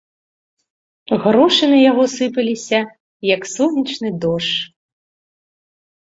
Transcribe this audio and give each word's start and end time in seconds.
Грошы 1.25 1.67
на 1.73 1.77
яго 1.89 2.05
сыпаліся, 2.13 2.79
як 3.33 3.41
сонечны 3.55 4.09
дождж. 4.25 4.55